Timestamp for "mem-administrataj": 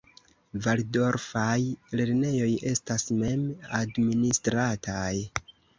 3.21-5.17